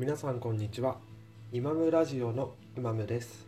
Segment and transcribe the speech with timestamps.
[0.00, 0.96] 皆さんこんにちは。
[1.52, 3.46] イマムラジオのイマムです。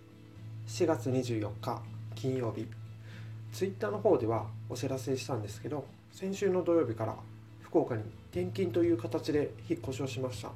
[0.69, 1.81] 4月24日
[2.15, 2.67] 金曜日。
[3.55, 7.17] ツイッターの方ではお知らせしたんですけど先週の土曜日から
[7.63, 8.03] 福岡に
[8.33, 10.51] 転勤という形で引っ越しをしました。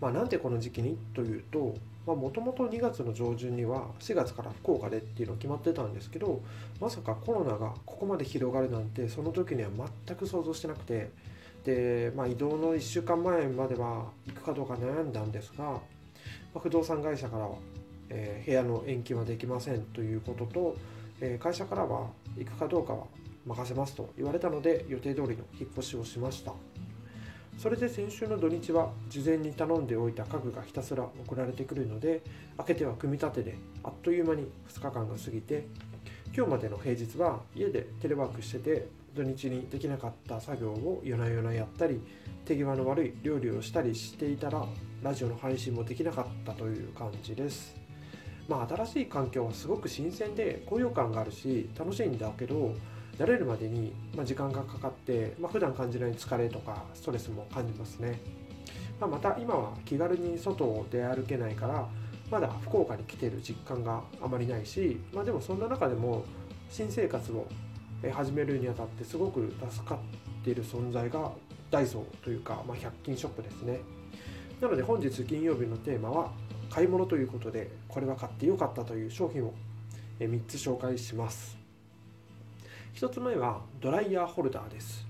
[0.00, 1.74] まあなんでこの時期にというと
[2.06, 6.40] もともと2月の上旬には4月から福岡でっていうの決まってたんですけど
[6.80, 9.70] まさかコロナがここまで広がるなんてその時には
[10.06, 11.10] 全く想像してなくて
[11.64, 15.80] で、まあ、移動の1週間前までは行くかどうか悩んだんですが、ま
[16.56, 17.56] あ、不動産会社からは、
[18.10, 20.76] えー、部屋の延期はできませんということと、
[21.20, 23.06] えー、会社からは行くかどうかは
[23.46, 26.52] 任せますと言われたので予定通りの引っ越しをしました。
[27.58, 32.20] それで先週の土日は事前に頼んでおいた家具がひたすら送られてくるので
[32.56, 35.66] 開けては組み立てであっという間に2日間が過ぎて
[36.36, 42.00] 今日までの平日は家でテレワークしてて土日にできなかった作業を夜な夜なやったり
[42.44, 44.66] 手際の悪い料理をしたりしていたら
[45.00, 47.76] ラジオの配信もできなかったという感じです。
[48.48, 52.74] まあ新しい環境はすごく新鮮で高揚感があるし楽しいんだけど
[53.16, 58.18] 慣れるまでに、ま時間がかかって、まあ、普段感じない疲れとかストレスも感じますね、
[59.00, 61.88] まあ、また今は気軽に外を出歩けないから
[62.30, 66.24] まだ福岡に来てる実感があまりないし、まあ、でもそんな中でも
[66.70, 67.46] 新生活を
[68.12, 69.98] 始めるにあたってすごく助かっ
[70.44, 71.30] ている存在が
[71.70, 73.80] ダイソーというか、まあ、100均ショップですね。
[74.60, 76.32] なので本日金曜日のテーマは
[76.70, 79.54] 買い物ということでこれは買ってよかったという商品を
[80.18, 81.56] 3つ紹介します。
[82.94, 85.06] 1つ目はドライヤーホルダーです。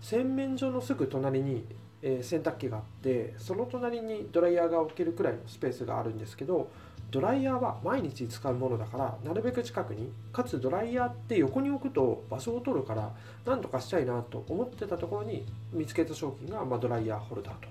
[0.00, 1.64] 洗面所のすぐ隣に
[2.02, 6.68] え洗濯機があってその隣にドライヤーが置けるくらいのスペースがあるんですけど
[7.10, 13.12] ドライヤーは毎日使うものだからなるべく近くにかつドライヤーって横に置くと場所を取るから
[13.44, 17.68] 何とかしたいなと思ってたところに見つけた商品が、まドライヤーホルダーと。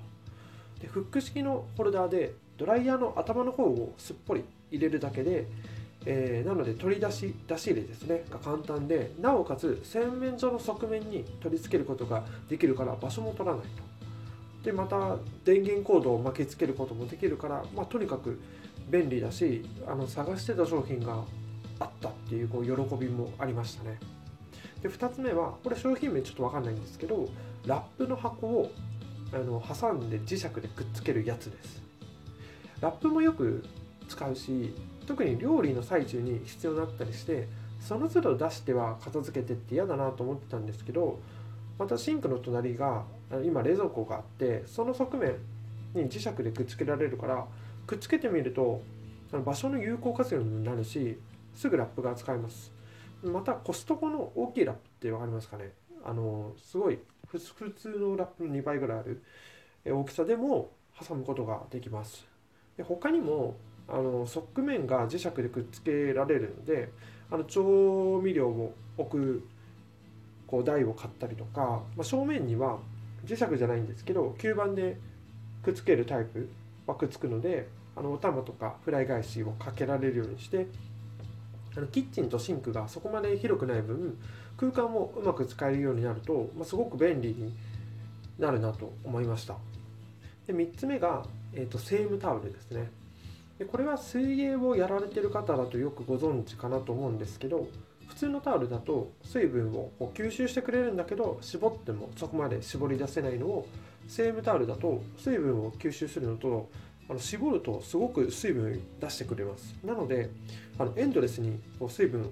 [0.81, 5.45] でフック式のホルダーでドライヤーの頭の方をすっぽり入れるだけで
[6.07, 13.94] えー、なので取り出し出し入れですねが簡単でなおかつ洗面所の側面に取り付けることができるから場所も取らないと。
[14.65, 18.41] でまた電源コードを巻きつけることもできるから、まあ、とにかく
[18.89, 21.23] 便利だしあの探してた商品が
[21.79, 23.99] あったっていうこう喜びもありましたね。
[24.81, 27.29] で2つ目はこれ商品名ちょっと分かんないんですけど
[27.67, 28.71] ラップの箱を
[29.33, 31.83] あの挟んで磁石でくっつけるやつです。
[32.81, 33.63] ラップもよく
[34.09, 34.73] 使うし
[35.05, 37.47] 特に料理の最中に必要になったりして
[37.79, 41.19] その都度出しては片付けてって嫌だなと思ってたんですけど
[41.77, 43.03] またシンクの隣が
[43.43, 45.35] 今冷蔵庫があってその側面
[45.93, 47.45] に磁石でくっつけられるから
[47.85, 48.81] くっつけてみると
[49.43, 51.17] 場所の有効活用になるし
[51.53, 52.71] すぐラップが使えます。
[53.23, 55.71] またコストコの大きいラップって分かりますかね？
[56.05, 59.23] あのすごい普通のラップの2倍ぐらいある
[59.85, 62.25] 大きさでも挟むことができます。
[62.77, 63.55] で他にも
[63.87, 66.91] あの側面が磁石でくっつけられるので
[67.31, 69.47] あの調味料を置く
[70.47, 72.77] こう台を買ったりとか、まあ、正面には
[73.25, 74.97] 磁石じゃないんですけど吸盤で
[75.63, 76.49] くっつけるタイプ
[76.85, 80.67] はくっつくのであのお玉とかフライ返しをかけられるようにして
[81.75, 84.17] あのキッチンとシンクがそこまで広くない分
[84.57, 87.53] 空間もうまく使えるようになると、まあ、すごく便利に
[88.39, 89.55] なるなと思いました。
[90.47, 92.89] で3つ目が、えーと、とセームタオルですね。
[93.57, 97.67] でこれは水泳をやられてる方だとよくご存知かなと思うんですけど
[98.07, 103.67] 普通のタオルだと水分を吸収してくれるんだけど絞ってもそこまで絞り出せないのを
[104.07, 106.69] セームタオルだと水分を吸収するのと
[107.09, 109.75] あの絞るとすごく水分出してくれます。
[109.83, 110.29] なので
[110.77, 112.25] あのエンドレスにこう水分を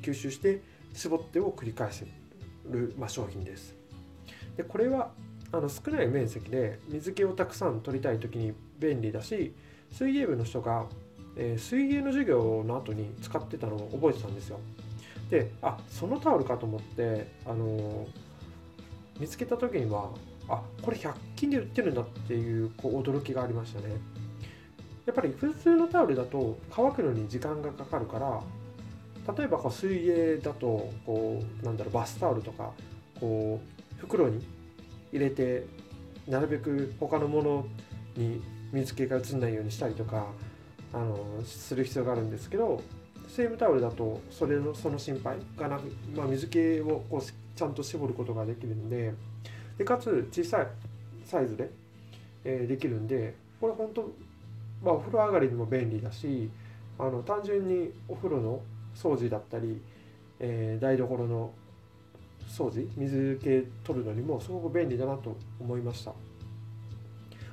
[0.00, 0.60] 吸収して
[0.94, 2.06] 絞ってを繰り返せ
[2.70, 3.74] る、まあ、商品です。
[4.56, 5.12] でこれは
[5.50, 9.54] あの少ない面積で水気をたくさん取りたい時に便利だし
[9.90, 10.86] 水泳部の人が、
[11.36, 14.60] えー、水泳の授業の後に使ってたのを覚えてたんですよ。
[15.32, 18.06] であそのタオルかと思って、あのー、
[19.18, 20.10] 見つけた時には
[20.46, 23.96] あこれ100均で売ってるんだっていうこう驚きがありましたね。
[25.06, 28.42] やっぱり普通のタオルだと乾くのに時間がかかるから
[29.34, 32.70] 例えばこう水泳だとこうなんだろうバスタオルとか
[33.18, 33.58] こ
[33.98, 34.46] う袋に
[35.12, 35.66] 入れて
[36.28, 37.66] なるべく他のもの
[38.16, 40.26] に水気が移らないようにしたりとか
[40.92, 42.82] あのする必要があるんですけど
[43.34, 47.22] セームタオルだとそれのその心配がなく、まあ、水気をこう
[47.56, 49.14] ちゃんと絞ることができるんで
[49.78, 50.66] でかつ小さい
[51.24, 51.70] サイズで、
[52.44, 54.02] えー、できるんでこれ本当、
[54.84, 56.50] まあ、お風呂上がりにも便利だし
[56.98, 58.60] あの単純にお風呂の
[58.94, 59.80] 掃除だったり、
[60.38, 61.52] えー、台所の
[62.46, 66.12] 掃除水気取るのにもすごく便利だなと思いました。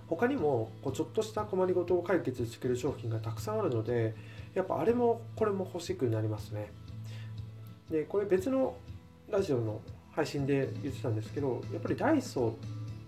[0.09, 4.15] 他にもこうちょっとした困りごとを解決してくれる商品がたくさんあるので
[4.53, 6.71] やっぱあれもこれも欲しくなりますね。
[7.89, 8.75] でこれ別の
[9.29, 9.81] ラジオの
[10.11, 12.55] 配信で言ってたんですけどやっぱりダイソ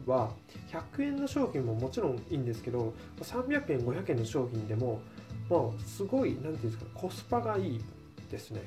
[0.06, 0.32] ーは
[0.72, 5.02] 100円の商品ももちろんいいんですけど300円500円の商品でも
[5.50, 7.82] まあすごい何て言うんですかコスパがいい
[8.30, 8.62] ですね。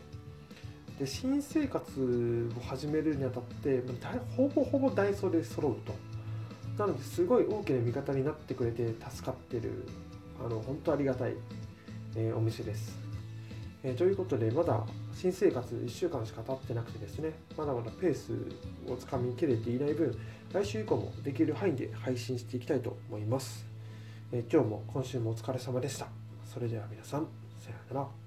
[0.99, 3.83] で新生活を始めるにあたって
[4.37, 5.95] ほぼほぼダイソーで揃うと。
[6.79, 9.87] なのですごい大きな味方になってくれて助かってる。
[10.45, 11.35] あの本当ありがたい、
[12.17, 12.97] えー、お店です、
[13.83, 14.85] えー、ということでまだ
[15.15, 18.33] 新生活1週間しか経ってなくてですねまだまだペース
[18.91, 20.17] をつかみきれていない分
[20.53, 23.67] 来週以降もできる範囲で配信していきたいと思います、
[24.33, 26.07] えー、今日も今週もお疲れ様でした。
[26.55, 27.27] それでは皆さん
[27.59, 28.24] さようなら。